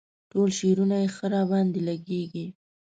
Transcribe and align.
ټول 0.31 0.49
شعرونه 0.57 0.95
یې 1.01 1.09
ښه 1.15 1.25
راباندې 1.33 1.81
لګيږي. 1.89 2.45